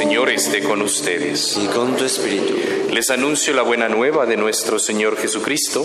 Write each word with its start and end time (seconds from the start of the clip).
Señor 0.00 0.30
esté 0.30 0.62
con 0.62 0.80
ustedes. 0.80 1.58
y 1.58 1.66
con 1.66 1.94
tu 1.94 2.06
espíritu. 2.06 2.54
Les 2.90 3.10
anuncio 3.10 3.52
la 3.52 3.60
buena 3.60 3.86
nueva 3.86 4.24
de 4.24 4.34
nuestro 4.34 4.78
Señor 4.78 5.18
Jesucristo, 5.18 5.84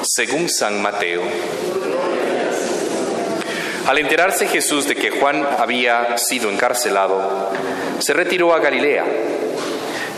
según 0.00 0.48
San 0.48 0.80
Mateo. 0.80 1.20
Al 3.86 3.98
enterarse 3.98 4.48
Jesús 4.48 4.88
de 4.88 4.96
que 4.96 5.10
Juan 5.10 5.46
había 5.58 6.16
sido 6.16 6.50
encarcelado, 6.50 7.50
se 7.98 8.14
retiró 8.14 8.54
a 8.54 8.58
Galilea, 8.58 9.04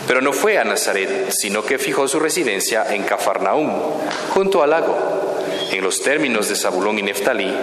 pero 0.07 0.21
no 0.21 0.31
fue 0.31 0.57
a 0.57 0.63
Nazaret, 0.63 1.29
sino 1.31 1.61
que 1.61 1.79
fijó 1.79 2.07
su 2.07 2.21
residencia 2.21 2.85
en 2.89 3.03
Cafarnaúm, 3.03 3.81
junto 4.29 4.63
al 4.63 4.69
lago, 4.69 5.35
en 5.73 5.83
los 5.83 6.01
términos 6.01 6.47
de 6.47 6.55
Zabulón 6.55 6.99
y 6.99 7.01
Neftalí, 7.01 7.53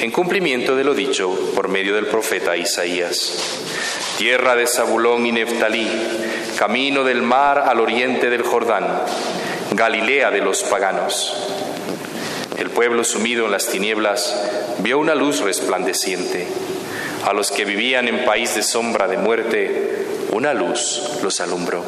en 0.00 0.10
cumplimiento 0.10 0.74
de 0.74 0.82
lo 0.82 0.94
dicho 0.94 1.30
por 1.54 1.68
medio 1.68 1.94
del 1.94 2.08
profeta 2.08 2.56
Isaías. 2.56 3.60
Tierra 4.20 4.54
de 4.54 4.66
Zabulón 4.66 5.24
y 5.24 5.32
Neftalí, 5.32 5.88
camino 6.58 7.04
del 7.04 7.22
mar 7.22 7.58
al 7.60 7.80
oriente 7.80 8.28
del 8.28 8.42
Jordán, 8.42 9.00
Galilea 9.70 10.30
de 10.30 10.42
los 10.42 10.62
paganos. 10.62 11.34
El 12.58 12.68
pueblo 12.68 13.02
sumido 13.02 13.46
en 13.46 13.52
las 13.52 13.68
tinieblas 13.68 14.38
vio 14.80 14.98
una 14.98 15.14
luz 15.14 15.40
resplandeciente. 15.40 16.46
A 17.24 17.32
los 17.32 17.50
que 17.50 17.64
vivían 17.64 18.08
en 18.08 18.26
país 18.26 18.54
de 18.54 18.62
sombra 18.62 19.08
de 19.08 19.16
muerte, 19.16 20.04
una 20.32 20.52
luz 20.52 21.18
los 21.22 21.40
alumbró. 21.40 21.82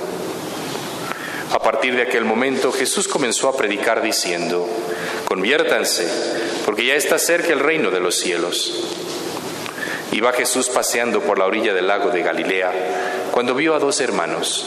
A 1.53 1.59
partir 1.59 1.95
de 1.95 2.05
aquel 2.05 2.25
momento 2.25 2.73
Jesús 2.73 3.09
comenzó 3.09 3.51
a 3.51 3.57
predicar 3.59 4.01
diciendo, 4.01 4.67
conviértanse, 5.27 6.09
porque 6.65 6.87
ya 6.87 6.95
está 6.95 7.19
cerca 7.19 7.53
el 7.53 7.61
reino 7.61 7.91
de 7.91 8.01
los 8.01 8.19
cielos. 8.19 9.02
Iba 10.13 10.33
Jesús 10.33 10.69
paseando 10.69 11.23
por 11.23 11.39
la 11.39 11.47
orilla 11.47 11.73
del 11.73 11.89
lago 11.89 12.11
de 12.11 12.23
Galilea 12.23 12.71
cuando 13.33 13.55
vio 13.55 13.75
a 13.75 13.79
dos 13.79 14.01
hermanos, 14.01 14.67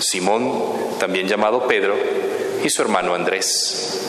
Simón, 0.00 0.98
también 0.98 1.28
llamado 1.28 1.68
Pedro, 1.68 1.96
y 2.64 2.68
su 2.68 2.82
hermano 2.82 3.14
Andrés. 3.14 4.02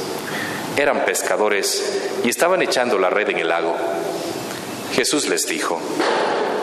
Eran 0.76 1.06
pescadores 1.06 2.02
y 2.24 2.30
estaban 2.30 2.64
echando 2.64 2.98
la 2.98 3.12
red 3.12 3.30
en 3.30 3.38
el 3.38 3.50
lago. 3.50 3.76
Jesús 4.96 5.28
les 5.28 5.46
dijo, 5.46 5.80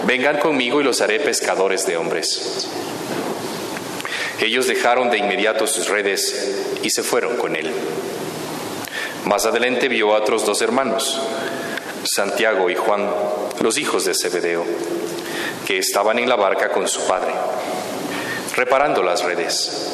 vengan 0.07 0.39
conmigo 0.39 0.81
y 0.81 0.85
los 0.85 1.01
haré 1.01 1.21
pescadores 1.21 1.87
de 1.87 1.97
hombres. 1.97 2.69
Ellos 4.41 4.67
dejaron 4.67 5.11
de 5.11 5.19
inmediato 5.19 5.69
sus 5.69 5.89
redes 5.89 6.79
y 6.83 6.91
se 6.91 7.05
fueron 7.05 7.37
con 7.37 7.55
él. 7.55 7.71
Más 9.25 9.47
adelante 9.47 9.89
vio 9.89 10.15
a 10.15 10.19
otros 10.19 10.45
dos 10.45 10.61
hermanos, 10.63 11.21
Santiago 12.05 12.69
y 12.71 12.75
Juan, 12.75 13.09
los 13.61 13.79
hijos 13.79 14.05
de 14.05 14.15
Zebedeo, 14.15 14.65
que 15.67 15.79
estaban 15.79 16.19
en 16.19 16.29
la 16.29 16.37
barca 16.37 16.71
con 16.71 16.87
su 16.87 17.07
padre, 17.07 17.33
reparando 18.57 19.03
las 19.03 19.25
redes. 19.25 19.93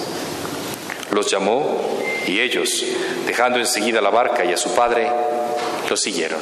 Los 1.10 1.30
llamó 1.30 2.00
y 2.26 2.40
ellos, 2.40 2.84
dejando 3.26 3.58
enseguida 3.58 4.00
la 4.00 4.10
barca 4.10 4.44
y 4.44 4.52
a 4.52 4.56
su 4.56 4.74
padre, 4.74 5.10
lo 5.88 5.96
siguieron. 5.96 6.40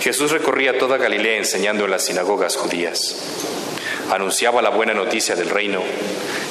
Jesús 0.00 0.30
recorría 0.30 0.78
toda 0.78 0.98
Galilea 0.98 1.38
enseñando 1.38 1.84
en 1.84 1.90
las 1.90 2.04
sinagogas 2.04 2.56
judías. 2.56 3.16
Anunciaba 4.10 4.60
la 4.60 4.68
buena 4.68 4.92
noticia 4.92 5.34
del 5.34 5.48
reino 5.48 5.82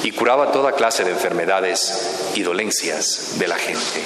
y 0.02 0.10
curaba 0.10 0.50
toda 0.50 0.72
clase 0.72 1.04
de 1.04 1.12
enfermedades 1.12 2.32
y 2.34 2.42
dolencias 2.42 3.38
de 3.38 3.46
la 3.48 3.56
gente. 3.56 4.02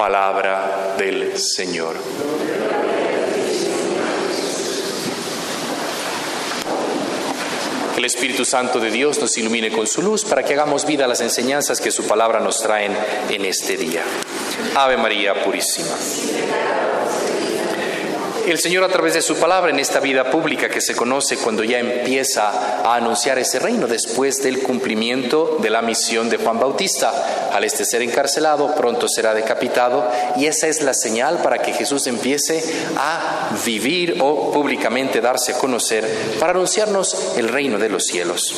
Palabra 0.00 0.94
del 0.96 1.36
Señor. 1.36 1.94
El 7.98 8.04
Espíritu 8.06 8.46
Santo 8.46 8.80
de 8.80 8.90
Dios 8.90 9.20
nos 9.20 9.36
ilumine 9.36 9.70
con 9.70 9.86
su 9.86 10.00
luz 10.00 10.24
para 10.24 10.42
que 10.42 10.54
hagamos 10.54 10.86
vida 10.86 11.04
a 11.04 11.06
las 11.06 11.20
enseñanzas 11.20 11.82
que 11.82 11.90
su 11.90 12.08
palabra 12.08 12.40
nos 12.40 12.62
traen 12.62 12.96
en 13.28 13.44
este 13.44 13.76
día. 13.76 14.02
Ave 14.74 14.96
María 14.96 15.44
Purísima. 15.44 15.94
El 18.50 18.58
Señor 18.58 18.82
a 18.82 18.88
través 18.88 19.14
de 19.14 19.22
su 19.22 19.36
palabra 19.36 19.70
en 19.70 19.78
esta 19.78 20.00
vida 20.00 20.28
pública 20.28 20.68
que 20.68 20.80
se 20.80 20.96
conoce 20.96 21.36
cuando 21.36 21.62
ya 21.62 21.78
empieza 21.78 22.82
a 22.82 22.96
anunciar 22.96 23.38
ese 23.38 23.60
reino 23.60 23.86
después 23.86 24.42
del 24.42 24.64
cumplimiento 24.64 25.58
de 25.62 25.70
la 25.70 25.82
misión 25.82 26.28
de 26.28 26.36
Juan 26.36 26.58
Bautista. 26.58 27.50
Al 27.52 27.62
este 27.62 27.84
ser 27.84 28.02
encarcelado, 28.02 28.74
pronto 28.74 29.06
será 29.06 29.34
decapitado 29.34 30.10
y 30.36 30.46
esa 30.46 30.66
es 30.66 30.82
la 30.82 30.94
señal 30.94 31.42
para 31.42 31.58
que 31.58 31.72
Jesús 31.72 32.08
empiece 32.08 32.60
a 32.96 33.56
vivir 33.64 34.16
o 34.20 34.50
públicamente 34.50 35.20
darse 35.20 35.52
a 35.52 35.58
conocer 35.58 36.04
para 36.40 36.50
anunciarnos 36.50 37.34
el 37.36 37.50
reino 37.50 37.78
de 37.78 37.88
los 37.88 38.04
cielos. 38.04 38.52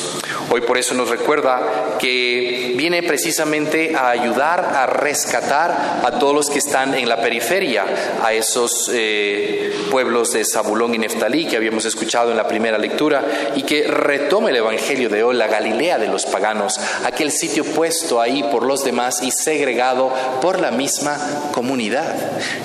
Hoy 0.49 0.61
por 0.61 0.77
eso 0.77 0.93
nos 0.93 1.09
recuerda 1.09 1.97
que 1.99 2.73
viene 2.75 3.03
precisamente 3.03 3.95
a 3.95 4.09
ayudar 4.09 4.59
a 4.59 4.85
rescatar 4.85 6.01
a 6.03 6.19
todos 6.19 6.35
los 6.35 6.49
que 6.49 6.59
están 6.59 6.93
en 6.93 7.09
la 7.09 7.21
periferia, 7.21 7.85
a 8.21 8.33
esos 8.33 8.89
eh, 8.93 9.73
pueblos 9.89 10.33
de 10.33 10.43
Zabulón 10.45 10.93
y 10.95 10.97
Neftalí 10.97 11.45
que 11.45 11.55
habíamos 11.55 11.85
escuchado 11.85 12.31
en 12.31 12.37
la 12.37 12.47
primera 12.47 12.77
lectura 12.77 13.23
y 13.55 13.63
que 13.63 13.87
retoma 13.87 14.49
el 14.49 14.57
Evangelio 14.57 15.09
de 15.09 15.23
hoy, 15.23 15.35
la 15.35 15.47
Galilea 15.47 15.97
de 15.97 16.07
los 16.07 16.25
paganos, 16.25 16.79
aquel 17.03 17.31
sitio 17.31 17.63
puesto 17.63 18.21
ahí 18.21 18.43
por 18.43 18.63
los 18.63 18.83
demás 18.83 19.21
y 19.21 19.31
segregado 19.31 20.13
por 20.41 20.59
la 20.59 20.71
misma 20.71 21.17
comunidad. 21.51 22.15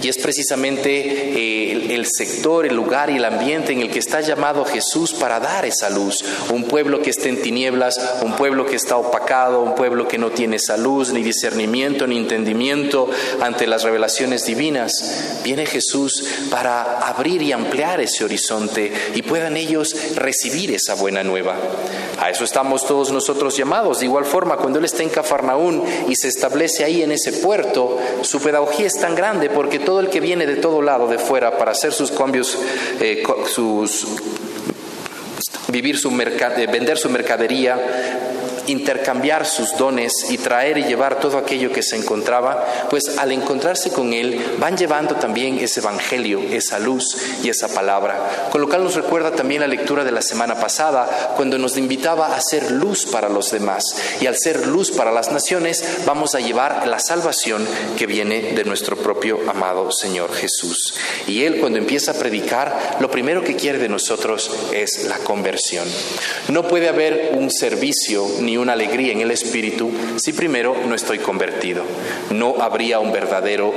Y 0.03 0.09
es 0.09 0.19
precisamente 0.19 0.91
eh, 0.91 1.95
el 1.95 2.07
sector, 2.07 2.67
el 2.67 2.75
lugar 2.75 3.11
y 3.11 3.17
el 3.17 3.25
ambiente 3.25 3.73
en 3.73 3.81
el 3.81 3.91
que 3.91 3.99
está 3.99 4.21
llamado 4.21 4.65
Jesús 4.65 5.13
para 5.15 5.41
dar 5.41 5.65
esa 5.65 5.91
luz. 5.91 6.25
Un 6.51 6.65
pueblo 6.65 7.03
que 7.03 7.11
esté 7.11 7.29
en 7.29 7.41
tinieblas, 7.43 7.68
un 8.23 8.37
pueblo 8.37 8.67
que 8.67 8.77
está 8.77 8.97
opacado, 8.97 9.61
un 9.61 9.75
pueblo 9.75 10.09
que 10.09 10.19
no 10.19 10.31
tiene 10.31 10.57
esa 10.57 10.77
luz, 10.77 11.13
ni 11.13 11.23
discernimiento, 11.23 12.07
ni 12.07 12.19
entendimiento 12.19 13.09
ante 13.41 13.67
las 13.67 13.83
revelaciones 13.83 14.47
divinas. 14.47 15.41
Viene 15.45 15.67
Jesús 15.67 16.25
para 16.51 16.99
abrir 16.99 17.43
y 17.43 17.53
ampliar 17.53 18.01
ese 18.01 18.25
horizonte 18.25 18.93
y 19.15 19.23
puedan 19.23 19.57
ellos 19.57 19.95
recibir 20.15 20.73
esa 20.73 20.95
buena 20.95 21.23
nueva. 21.23 21.57
A 22.19 22.31
eso 22.31 22.45
estamos 22.45 22.87
todos 22.87 23.13
nosotros 23.13 23.57
llamados. 23.57 24.01
De 24.01 24.07
igual 24.07 24.25
forma, 24.25 24.57
cuando 24.57 24.79
Él 24.79 24.85
está 24.85 25.03
en 25.03 25.11
Cafarnaún 25.11 25.85
y 26.09 26.17
se 26.17 26.29
establece 26.29 26.85
ahí 26.85 27.03
en 27.03 27.13
ese 27.13 27.33
puerto, 27.33 27.99
su 28.23 28.41
pedagogía 28.41 28.87
es 28.87 28.99
tan 28.99 29.15
grande 29.15 29.51
porque 29.51 29.79
todo 29.79 30.01
el 30.01 30.09
que 30.09 30.21
viene 30.21 30.47
de 30.47 30.57
todo 30.57 30.83
lado 30.83 31.07
de 31.07 31.19
fuera 31.19 31.59
para 31.59 31.73
hacer 31.73 31.93
sus 31.93 32.11
cambios, 32.11 32.59
eh, 33.01 33.23
sus 33.47 34.07
mercad 36.11 36.53
vender 36.67 36.99
su 36.99 37.09
mercadería, 37.09 37.77
intercambiar 38.69 39.47
sus 39.47 39.77
dones 39.77 40.13
y 40.31 40.39
traer 40.39 40.79
y 40.79 40.85
llevar 40.85 41.19
todo 41.19 41.39
aquello 41.39 41.73
que 41.73 41.83
se 41.83 41.97
encontraba, 41.97 42.87
pues 42.91 43.19
al 43.19 43.33
encontrarse 43.33 43.91
con 43.91 44.13
Él 44.13 44.41
van 44.59 44.77
llevando 44.77 45.17
también 45.17 45.59
ese 45.59 45.81
evangelio, 45.81 46.41
esa 46.51 46.79
luz 46.79 47.17
y 47.43 47.49
esa 47.49 47.69
palabra. 47.69 48.49
Con 48.51 48.61
lo 48.61 48.69
cual 48.69 48.85
nos 48.85 48.95
recuerda 48.95 49.33
también 49.33 49.63
la 49.63 49.67
lectura 49.67 50.05
de 50.05 50.13
la 50.13 50.23
semana 50.23 50.61
pasada, 50.61 51.35
cuando 51.37 51.59
nos 51.59 51.77
invitaba 51.77 52.35
a 52.35 52.41
ser 52.41 52.71
luz 52.71 53.07
para 53.07 53.29
los 53.29 53.51
demás. 53.51 53.85
Y 54.21 54.27
al 54.27 54.37
ser 54.37 54.67
luz 54.67 54.91
para 54.91 55.13
las 55.13 55.33
naciones, 55.33 55.83
vamos 56.07 56.35
a 56.35 56.41
llevar 56.41 56.87
la 56.87 56.99
salvación 56.99 57.67
que 57.97 58.07
viene 58.07 58.53
de 58.53 58.65
nuestro 58.65 58.97
propio 58.97 59.39
amado 59.49 59.91
Señor 59.91 60.33
Jesús. 60.35 60.95
Y 61.27 61.45
Él 61.45 61.61
cuando 61.61 61.79
empieza 61.79 62.13
a 62.13 62.15
predicar, 62.15 62.99
lo 63.01 63.11
primero 63.11 63.43
que 63.43 63.57
quiere 63.57 63.79
de 63.79 63.89
nosotros 63.89 64.51
es 64.73 65.05
la 65.05 65.19
conversión. 65.19 65.89
No 66.49 66.69
puede 66.69 66.89
haber 66.89 67.33
un 67.35 67.51
servicio 67.51 68.27
ni 68.41 68.58
una 68.59 68.73
alegría 68.73 69.13
en 69.13 69.21
el 69.21 69.31
espíritu 69.31 69.91
si 70.17 70.33
primero 70.33 70.77
no 70.87 70.95
estoy 70.95 71.19
convertido. 71.19 71.85
No 72.31 72.57
habría 72.61 73.01
un 73.01 73.13
verdadero 73.13 73.73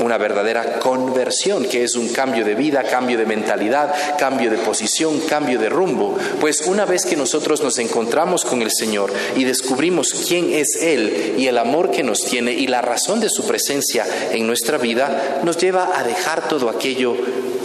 una 0.00 0.18
verdadera 0.18 0.78
conversión, 0.78 1.64
que 1.64 1.84
es 1.84 1.94
un 1.94 2.08
cambio 2.08 2.44
de 2.44 2.54
vida, 2.54 2.82
cambio 2.84 3.18
de 3.18 3.26
mentalidad, 3.26 3.94
cambio 4.18 4.50
de 4.50 4.58
posición, 4.58 5.20
cambio 5.20 5.58
de 5.58 5.68
rumbo. 5.68 6.16
Pues 6.40 6.62
una 6.66 6.84
vez 6.84 7.04
que 7.06 7.16
nosotros 7.16 7.62
nos 7.62 7.78
encontramos 7.78 8.44
con 8.44 8.62
el 8.62 8.70
Señor 8.70 9.12
y 9.36 9.44
descubrimos 9.44 10.12
quién 10.28 10.52
es 10.52 10.76
Él 10.80 11.34
y 11.38 11.46
el 11.46 11.58
amor 11.58 11.90
que 11.90 12.02
nos 12.02 12.24
tiene 12.24 12.52
y 12.52 12.66
la 12.66 12.82
razón 12.82 13.20
de 13.20 13.28
su 13.28 13.46
presencia 13.46 14.06
en 14.32 14.46
nuestra 14.46 14.78
vida, 14.78 15.40
nos 15.44 15.56
lleva 15.56 15.98
a 15.98 16.04
dejar 16.04 16.48
todo 16.48 16.68
aquello 16.68 17.16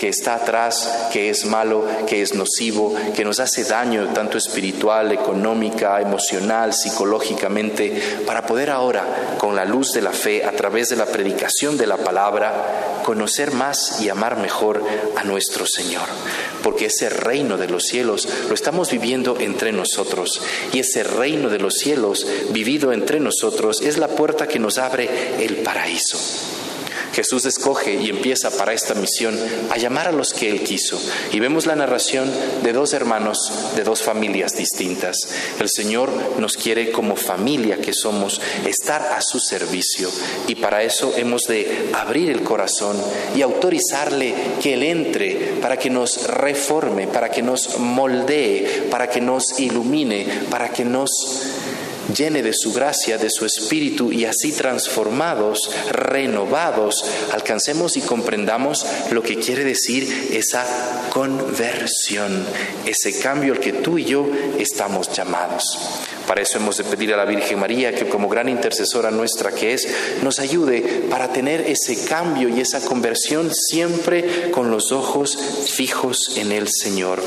que 0.02 0.10
está 0.10 0.34
atrás, 0.34 1.10
que 1.14 1.30
es 1.30 1.46
malo, 1.46 1.86
que 2.08 2.24
es 2.24 2.34
nocivo, 2.34 2.96
que 3.16 3.24
nos 3.24 3.40
hace 3.40 3.64
daño 3.64 4.08
tanto 4.16 4.36
espiritual, 4.36 5.12
económica, 5.12 6.02
emocional, 6.02 6.74
psicológicamente, 6.74 8.02
para 8.26 8.48
poder 8.48 8.72
ahora, 8.72 9.36
con 9.38 9.56
la 9.56 9.64
luz 9.64 9.92
de 9.94 10.02
la 10.02 10.12
fe, 10.12 10.44
a 10.44 10.54
través 10.54 10.90
de 10.90 10.96
la 10.96 11.06
predicación 11.06 11.78
de 11.78 11.86
la 11.86 11.98
palabra, 11.98 13.04
conocer 13.06 13.52
más 13.52 14.02
y 14.02 14.10
amar 14.10 14.38
mejor 14.38 14.84
a 15.18 15.24
nuestro 15.24 15.68
Señor. 15.68 16.08
Porque 16.64 16.88
ese 16.88 17.10
reino 17.10 17.58
de 17.58 17.68
los 17.68 17.84
cielos 17.84 18.28
lo 18.50 18.56
estamos 18.56 18.90
viviendo 18.90 19.38
entre 19.40 19.72
nosotros. 19.72 20.42
Y 20.74 20.80
ese 20.80 21.04
reino 21.04 21.48
de 21.50 21.60
los 21.60 21.76
cielos 21.76 22.26
vivido 22.50 22.92
entre 22.92 23.20
nosotros 23.20 23.82
es 23.82 24.00
la 24.00 24.08
puerta 24.08 24.48
que 24.48 24.58
nos 24.58 24.80
abre 24.80 25.46
el 25.46 25.58
paraíso. 25.58 26.18
Jesús 27.14 27.46
escoge 27.46 27.96
y 27.96 28.10
empieza 28.10 28.50
para 28.52 28.74
esta 28.74 28.94
misión 28.94 29.38
a 29.70 29.78
llamar 29.78 30.08
a 30.08 30.12
los 30.12 30.34
que 30.34 30.50
Él 30.50 30.62
quiso. 30.64 31.00
Y 31.32 31.40
vemos 31.40 31.66
la 31.66 31.76
narración 31.76 32.32
de 32.64 32.74
dos 32.74 32.94
hermanos 32.94 33.52
de 33.76 33.84
dos 33.84 34.02
familias 34.02 34.54
distintas. 34.54 35.18
El 35.60 35.70
Señor 35.70 36.12
nos 36.40 36.58
quiere 36.58 36.92
como 36.92 37.16
familia 37.16 37.78
que 37.78 37.94
somos 37.94 38.42
estar 38.66 39.02
a 39.14 39.22
su 39.22 39.40
servicio. 39.40 40.10
Y 40.48 40.56
para 40.56 40.84
eso 40.84 41.14
hemos 41.18 41.44
de 41.44 41.90
abrir 41.94 42.30
el 42.30 42.44
corazón 42.44 42.98
y 43.36 43.42
autorizarle 43.42 44.34
que 44.62 44.74
Él 44.74 44.84
entre 44.84 45.56
para 45.62 45.78
que 45.78 45.90
nos 45.90 46.28
reforme, 46.28 47.08
para 47.08 47.30
que 47.30 47.42
nos 47.42 47.78
moldee, 47.80 48.88
para 48.90 49.10
que 49.10 49.22
nos 49.22 49.60
ilumine, 49.60 50.28
para 50.50 50.70
que 50.70 50.86
nos 50.86 51.10
llene 52.16 52.44
de 52.44 52.54
su 52.54 52.74
gracia, 52.74 53.18
de 53.18 53.30
su 53.30 53.46
espíritu 53.46 54.12
y 54.12 54.26
así 54.26 54.52
transformados, 54.52 55.72
renovados, 55.92 57.06
alcancemos 57.32 57.98
y 57.98 58.02
comprendamos 58.02 58.86
lo 59.12 59.24
que 59.24 59.38
quiere 59.38 59.64
decir 59.64 60.30
esa 60.32 61.10
conversión, 61.10 62.46
ese 62.86 63.20
cambio 63.20 63.54
al 63.54 63.60
que 63.60 63.74
tú 63.74 63.98
y 63.98 64.06
yo 64.06 64.28
estamos 64.58 65.12
llamados. 65.12 65.78
Para 66.32 66.44
eso 66.44 66.60
hemos 66.60 66.78
de 66.78 66.86
pedir 66.86 67.14
a 67.14 67.18
la 67.18 67.26
Virgen 67.26 67.60
María 67.60 67.94
que 67.94 68.08
como 68.08 68.30
gran 68.30 68.48
intercesora 68.48 69.12
nuestra 69.12 69.52
que 69.52 69.74
es, 69.74 69.86
nos 70.24 70.40
ayude 70.40 71.08
para 71.10 71.34
tener 71.34 71.60
ese 71.60 72.06
cambio 72.06 72.48
y 72.48 72.62
esa 72.62 72.80
conversión 72.80 73.54
siempre 73.54 74.50
con 74.50 74.72
los 74.72 74.94
ojos 74.94 75.38
fijos 75.76 76.38
en 76.38 76.54
el 76.54 76.70
Señor. 76.70 77.22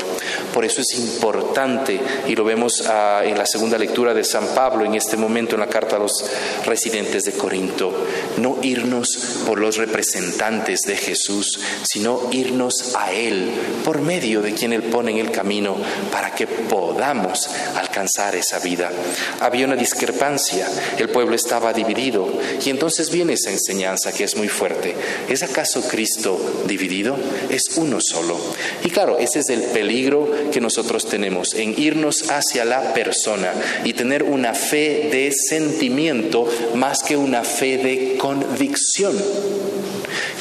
Por 0.55 0.65
eso 0.65 0.81
es 0.81 0.97
importante, 0.97 2.01
y 2.27 2.35
lo 2.35 2.43
vemos 2.45 2.83
ah, 2.87 3.21
en 3.23 3.37
la 3.37 3.45
segunda 3.45 3.77
lectura 3.77 4.15
de 4.15 4.23
San 4.23 4.47
Pablo 4.55 4.85
en 4.85 4.95
este 4.95 5.17
momento 5.17 5.53
en 5.53 5.59
la 5.59 5.67
carta 5.67 5.97
a 5.97 5.99
los 5.99 6.25
residentes 6.65 7.25
de 7.25 7.33
Corinto, 7.33 8.07
no 8.37 8.57
irnos 8.63 9.43
por 9.45 9.59
los 9.59 9.77
representantes 9.77 10.79
de 10.81 10.97
Jesús, 10.97 11.59
sino 11.83 12.27
irnos 12.31 12.95
a 12.95 13.13
Él 13.13 13.51
por 13.83 14.01
medio 14.01 14.41
de 14.41 14.55
quien 14.55 14.73
Él 14.73 14.81
pone 14.81 15.11
en 15.11 15.19
el 15.19 15.29
camino 15.29 15.77
para 16.11 16.33
que 16.33 16.47
podamos 16.47 17.47
alcanzar 17.75 18.35
esa 18.35 18.57
vida. 18.57 18.94
Había 19.39 19.65
una 19.65 19.75
discrepancia, 19.75 20.67
el 20.97 21.09
pueblo 21.09 21.35
estaba 21.35 21.73
dividido 21.73 22.27
y 22.63 22.69
entonces 22.69 23.09
viene 23.09 23.33
esa 23.33 23.51
enseñanza 23.51 24.11
que 24.11 24.23
es 24.23 24.35
muy 24.35 24.47
fuerte. 24.47 24.95
¿Es 25.29 25.43
acaso 25.43 25.81
Cristo 25.87 26.63
dividido? 26.67 27.17
Es 27.49 27.63
uno 27.75 27.99
solo. 28.01 28.37
Y 28.83 28.89
claro, 28.89 29.17
ese 29.19 29.39
es 29.39 29.49
el 29.49 29.61
peligro 29.61 30.29
que 30.51 30.61
nosotros 30.61 31.07
tenemos 31.07 31.53
en 31.53 31.73
irnos 31.77 32.29
hacia 32.29 32.65
la 32.65 32.93
persona 32.93 33.51
y 33.83 33.93
tener 33.93 34.23
una 34.23 34.53
fe 34.53 35.09
de 35.11 35.31
sentimiento 35.31 36.47
más 36.75 37.03
que 37.03 37.17
una 37.17 37.43
fe 37.43 37.77
de 37.77 38.17
convicción. 38.17 39.15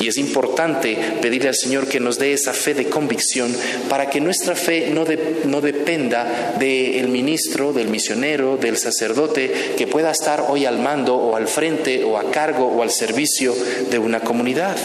Y 0.01 0.09
es 0.09 0.19
importante 0.19 0.97
pedirle 1.21 1.49
al 1.49 1.55
Señor 1.55 1.89
que 1.89 2.01
nos 2.01 2.19
dé 2.19 2.33
esa 2.33 2.53
fe 2.53 2.75
de 2.75 2.89
convicción 2.89 3.55
para 3.89 4.11
que 4.11 4.21
nuestra 4.21 4.55
fe 4.55 4.91
no, 4.93 5.05
no 5.47 5.61
dependa 5.61 6.55
del 6.59 7.09
ministro, 7.09 7.73
del 7.73 7.89
misionero, 7.89 8.57
del 8.57 8.77
sacerdote 8.77 9.75
que 9.77 9.87
pueda 9.87 10.11
estar 10.11 10.47
hoy 10.49 10.67
al 10.67 10.79
mando 10.79 11.17
o 11.17 11.37
al 11.37 11.49
frente 11.49 12.05
o 12.05 12.19
a 12.19 12.31
cargo 12.31 12.67
o 12.67 12.83
al 12.83 12.91
servicio 12.91 13.55
de 13.91 13.99
una 13.99 14.21
comunidad. 14.21 14.77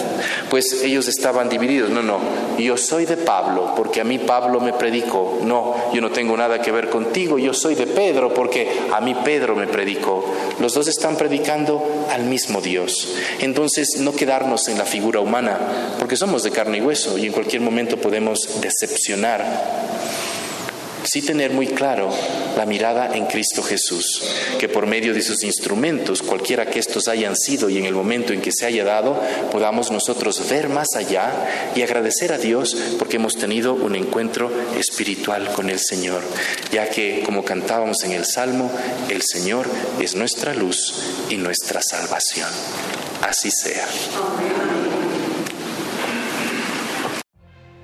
Pues 0.50 0.84
ellos 0.84 1.08
estaban 1.08 1.50
divididos. 1.50 1.90
No, 1.90 2.02
no, 2.02 2.20
yo 2.58 2.78
soy 2.78 3.06
de 3.06 3.18
Pablo 3.18 3.74
porque 3.76 4.02
a 4.02 4.04
mí 4.04 4.20
Pablo 4.20 4.60
me 4.60 4.74
predicó. 4.74 5.40
No, 5.44 5.92
yo 5.94 6.02
no 6.02 6.12
tengo 6.12 6.36
nada 6.36 6.62
que 6.62 6.72
ver 6.72 6.90
contigo. 6.90 7.38
Yo 7.38 7.54
soy 7.54 7.76
de 7.76 7.88
Pedro 7.88 8.34
porque 8.34 8.68
a 8.92 9.02
mí 9.02 9.16
Pedro 9.24 9.56
me 9.56 9.68
predicó. 9.68 10.26
Los 10.60 10.74
dos 10.74 10.88
están 10.88 11.16
predicando 11.16 12.06
al 12.10 12.24
mismo 12.24 12.62
Dios. 12.62 13.16
Entonces, 13.40 13.98
no 14.00 14.14
quedarnos 14.14 14.68
en 14.68 14.78
la 14.80 14.86
figura 14.86 15.20
humana, 15.20 15.60
porque 16.00 16.16
somos 16.16 16.42
de 16.42 16.52
carne 16.52 16.78
y 16.78 16.82
hueso 16.82 17.18
y 17.18 17.26
en 17.26 17.34
cualquier 17.34 17.62
momento 17.62 17.98
podemos 17.98 18.62
decepcionar. 18.62 19.46
Sí 21.04 21.22
tener 21.22 21.52
muy 21.52 21.68
claro 21.68 22.10
la 22.56 22.66
mirada 22.66 23.16
en 23.16 23.26
Cristo 23.26 23.62
Jesús, 23.62 24.24
que 24.58 24.70
por 24.70 24.86
medio 24.86 25.14
de 25.14 25.22
sus 25.22 25.44
instrumentos, 25.44 26.22
cualquiera 26.22 26.68
que 26.68 26.80
estos 26.80 27.10
hayan 27.10 27.36
sido 27.36 27.70
y 27.70 27.78
en 27.78 27.86
el 27.86 27.94
momento 27.94 28.32
en 28.32 28.42
que 28.42 28.52
se 28.54 28.66
haya 28.66 28.86
dado, 28.86 29.22
podamos 29.52 29.92
nosotros 29.92 30.48
ver 30.50 30.70
más 30.70 30.96
allá 30.96 31.72
y 31.76 31.82
agradecer 31.82 32.32
a 32.32 32.38
Dios 32.38 32.76
porque 32.98 33.18
hemos 33.18 33.36
tenido 33.36 33.74
un 33.74 33.96
encuentro 33.96 34.50
espiritual 34.78 35.52
con 35.52 35.70
el 35.70 35.80
Señor, 35.80 36.22
ya 36.72 36.90
que 36.90 37.22
como 37.26 37.44
cantábamos 37.44 38.04
en 38.04 38.12
el 38.12 38.26
Salmo, 38.26 38.72
el 39.10 39.22
Señor 39.24 39.68
es 40.00 40.16
nuestra 40.16 40.54
luz 40.54 40.94
y 41.30 41.36
nuestra 41.36 41.82
salvación. 41.82 42.50
Así 43.22 43.52
sea. 43.52 43.86